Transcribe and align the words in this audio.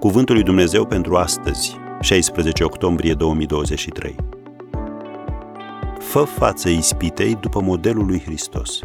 Cuvântul 0.00 0.34
lui 0.34 0.44
Dumnezeu 0.44 0.86
pentru 0.86 1.16
astăzi, 1.16 1.76
16 2.00 2.64
octombrie 2.64 3.14
2023. 3.14 4.16
Fă 5.98 6.22
față 6.22 6.68
ispitei 6.68 7.34
după 7.34 7.60
modelul 7.60 8.06
lui 8.06 8.20
Hristos. 8.20 8.78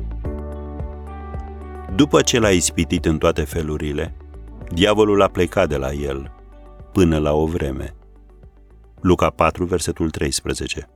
După 1.96 2.21
ce 2.21 2.39
l-a 2.39 2.50
ispitit 2.50 3.05
în 3.05 3.18
toate 3.18 3.43
felurile, 3.43 4.15
diavolul 4.73 5.21
a 5.21 5.28
plecat 5.28 5.70
de 5.70 5.78
la 5.78 5.93
el 5.93 6.32
până 6.91 7.18
la 7.18 7.34
o 7.34 7.45
vreme. 7.45 7.95
Luca 9.02 9.29
4, 9.29 9.66
versetul 9.66 10.09
13. 10.09 10.89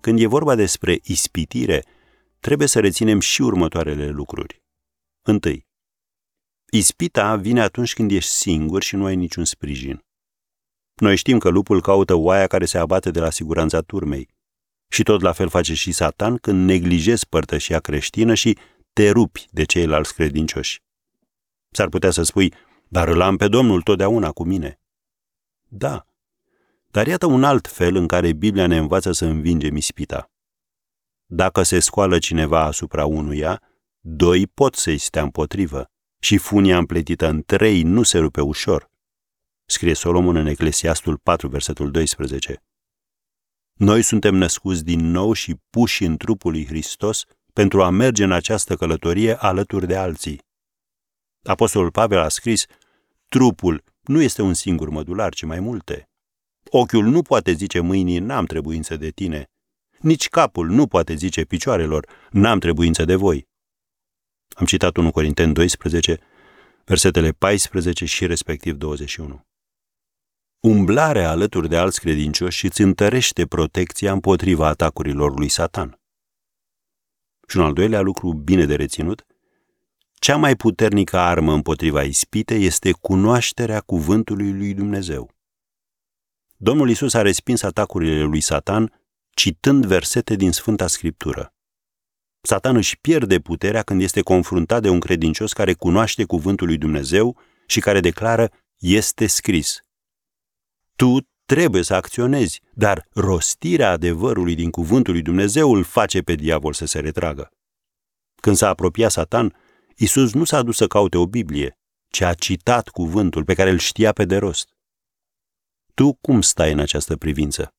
Când 0.00 0.20
e 0.20 0.26
vorba 0.26 0.54
despre 0.54 0.98
ispitire, 1.02 1.82
trebuie 2.40 2.68
să 2.68 2.80
reținem 2.80 3.20
și 3.20 3.42
următoarele 3.42 4.08
lucruri. 4.08 4.62
Întâi, 5.22 5.65
Ispita 6.70 7.36
vine 7.36 7.60
atunci 7.60 7.94
când 7.94 8.10
ești 8.10 8.30
singur 8.30 8.82
și 8.82 8.96
nu 8.96 9.04
ai 9.04 9.16
niciun 9.16 9.44
sprijin. 9.44 10.04
Noi 10.94 11.16
știm 11.16 11.38
că 11.38 11.48
lupul 11.48 11.80
caută 11.80 12.14
oaia 12.14 12.46
care 12.46 12.64
se 12.64 12.78
abate 12.78 13.10
de 13.10 13.20
la 13.20 13.30
siguranța 13.30 13.80
turmei. 13.80 14.28
Și 14.88 15.02
tot 15.02 15.20
la 15.20 15.32
fel 15.32 15.48
face 15.48 15.74
și 15.74 15.92
Satan 15.92 16.36
când 16.36 16.68
neglijezi 16.68 17.28
părtășia 17.28 17.80
creștină 17.80 18.34
și 18.34 18.58
te 18.92 19.10
rupi 19.10 19.46
de 19.50 19.64
ceilalți 19.64 20.14
credincioși. 20.14 20.82
S-ar 21.70 21.88
putea 21.88 22.10
să 22.10 22.22
spui, 22.22 22.54
dar 22.88 23.08
îl 23.08 23.20
am 23.20 23.36
pe 23.36 23.48
Domnul 23.48 23.82
totdeauna 23.82 24.32
cu 24.32 24.44
mine. 24.44 24.80
Da, 25.68 26.06
dar 26.90 27.06
iată 27.06 27.26
un 27.26 27.44
alt 27.44 27.68
fel 27.68 27.96
în 27.96 28.06
care 28.06 28.32
Biblia 28.32 28.66
ne 28.66 28.76
învață 28.76 29.12
să 29.12 29.24
învingem 29.24 29.76
ispita. 29.76 30.30
Dacă 31.26 31.62
se 31.62 31.80
scoală 31.80 32.18
cineva 32.18 32.64
asupra 32.64 33.04
unuia, 33.06 33.62
doi 34.00 34.46
pot 34.46 34.74
să-i 34.74 34.98
stea 34.98 35.22
împotrivă 35.22 35.90
și 36.18 36.36
funia 36.38 36.78
împletită 36.78 37.28
în 37.28 37.42
trei 37.42 37.82
nu 37.82 38.02
se 38.02 38.18
rupe 38.18 38.40
ușor. 38.40 38.90
Scrie 39.64 39.94
Solomon 39.94 40.36
în 40.36 40.46
Eclesiastul 40.46 41.18
4, 41.18 41.48
versetul 41.48 41.90
12. 41.90 42.62
Noi 43.72 44.02
suntem 44.02 44.34
născuți 44.34 44.84
din 44.84 45.10
nou 45.10 45.32
și 45.32 45.54
puși 45.70 46.04
în 46.04 46.16
trupul 46.16 46.50
lui 46.50 46.66
Hristos 46.66 47.24
pentru 47.52 47.82
a 47.82 47.90
merge 47.90 48.24
în 48.24 48.32
această 48.32 48.76
călătorie 48.76 49.34
alături 49.34 49.86
de 49.86 49.96
alții. 49.96 50.44
Apostolul 51.42 51.90
Pavel 51.90 52.18
a 52.18 52.28
scris, 52.28 52.64
trupul 53.28 53.84
nu 54.02 54.22
este 54.22 54.42
un 54.42 54.54
singur 54.54 54.88
mădular, 54.88 55.34
ci 55.34 55.44
mai 55.44 55.60
multe. 55.60 56.08
Ochiul 56.70 57.04
nu 57.04 57.22
poate 57.22 57.52
zice 57.52 57.80
mâinii, 57.80 58.18
n-am 58.18 58.44
trebuință 58.44 58.96
de 58.96 59.10
tine. 59.10 59.50
Nici 59.98 60.28
capul 60.28 60.68
nu 60.68 60.86
poate 60.86 61.14
zice 61.14 61.44
picioarelor, 61.44 62.08
n-am 62.30 62.58
trebuință 62.58 63.04
de 63.04 63.14
voi. 63.14 63.48
Am 64.56 64.66
citat 64.66 64.96
1 64.96 65.10
Corinteni 65.10 65.52
12, 65.52 66.18
versetele 66.84 67.30
14 67.30 68.04
și 68.04 68.26
respectiv 68.26 68.74
21. 68.74 69.46
Umblarea 70.60 71.30
alături 71.30 71.68
de 71.68 71.76
alți 71.76 72.00
credincioși 72.00 72.66
îți 72.66 72.80
întărește 72.80 73.46
protecția 73.46 74.12
împotriva 74.12 74.66
atacurilor 74.66 75.38
lui 75.38 75.48
Satan. 75.48 76.00
Și 77.48 77.56
un 77.56 77.62
al 77.62 77.72
doilea 77.72 78.00
lucru 78.00 78.32
bine 78.32 78.64
de 78.64 78.74
reținut, 78.74 79.26
cea 80.14 80.36
mai 80.36 80.56
puternică 80.56 81.18
armă 81.18 81.52
împotriva 81.52 82.02
ispitei 82.02 82.64
este 82.64 82.92
cunoașterea 82.92 83.80
cuvântului 83.80 84.52
lui 84.52 84.74
Dumnezeu. 84.74 85.30
Domnul 86.56 86.90
Isus 86.90 87.14
a 87.14 87.22
respins 87.22 87.62
atacurile 87.62 88.22
lui 88.22 88.40
Satan 88.40 89.00
citând 89.30 89.86
versete 89.86 90.34
din 90.34 90.52
Sfânta 90.52 90.86
Scriptură. 90.86 91.55
Satan 92.46 92.76
își 92.76 92.98
pierde 92.98 93.40
puterea 93.40 93.82
când 93.82 94.02
este 94.02 94.20
confruntat 94.20 94.82
de 94.82 94.88
un 94.88 95.00
credincios 95.00 95.52
care 95.52 95.72
cunoaște 95.74 96.24
cuvântul 96.24 96.66
lui 96.66 96.78
Dumnezeu 96.78 97.38
și 97.66 97.80
care 97.80 98.00
declară 98.00 98.50
este 98.78 99.26
scris. 99.26 99.80
Tu 100.96 101.16
trebuie 101.46 101.82
să 101.82 101.94
acționezi, 101.94 102.60
dar 102.72 103.06
rostirea 103.12 103.90
adevărului 103.90 104.54
din 104.54 104.70
cuvântul 104.70 105.12
lui 105.12 105.22
Dumnezeu 105.22 105.74
îl 105.74 105.84
face 105.84 106.20
pe 106.20 106.34
diavol 106.34 106.72
să 106.72 106.84
se 106.84 107.00
retragă. 107.00 107.50
Când 108.40 108.56
s-a 108.56 108.68
apropiat 108.68 109.10
Satan, 109.10 109.54
Isus 109.96 110.32
nu 110.32 110.44
s-a 110.44 110.62
dus 110.62 110.76
să 110.76 110.86
caute 110.86 111.16
o 111.18 111.26
Biblie, 111.26 111.78
ci 112.08 112.20
a 112.20 112.34
citat 112.34 112.88
cuvântul 112.88 113.44
pe 113.44 113.54
care 113.54 113.70
îl 113.70 113.78
știa 113.78 114.12
pe 114.12 114.24
de 114.24 114.36
rost. 114.36 114.68
Tu 115.94 116.12
cum 116.12 116.40
stai 116.40 116.72
în 116.72 116.78
această 116.78 117.16
privință? 117.16 117.74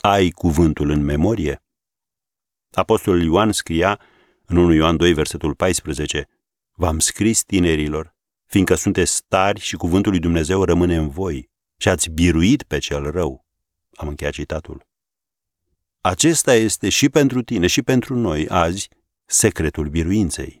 Ai 0.00 0.30
cuvântul 0.30 0.90
în 0.90 1.04
memorie? 1.04 1.62
Apostolul 2.70 3.22
Ioan 3.22 3.52
scria 3.52 4.00
în 4.44 4.56
1 4.56 4.72
Ioan 4.72 4.96
2, 4.96 5.12
versetul 5.12 5.54
14, 5.54 6.28
V-am 6.72 6.98
scris 6.98 7.42
tinerilor, 7.42 8.14
fiindcă 8.46 8.74
sunteți 8.74 9.22
tari 9.28 9.60
și 9.60 9.76
cuvântul 9.76 10.10
lui 10.10 10.20
Dumnezeu 10.20 10.64
rămâne 10.64 10.96
în 10.96 11.08
voi 11.08 11.50
și 11.76 11.88
ați 11.88 12.10
biruit 12.10 12.62
pe 12.62 12.78
cel 12.78 13.10
rău. 13.10 13.46
Am 13.94 14.08
încheiat 14.08 14.32
citatul. 14.32 14.86
Acesta 16.00 16.54
este 16.54 16.88
și 16.88 17.08
pentru 17.08 17.42
tine 17.42 17.66
și 17.66 17.82
pentru 17.82 18.14
noi 18.14 18.48
azi 18.48 18.88
secretul 19.24 19.88
biruinței. 19.88 20.60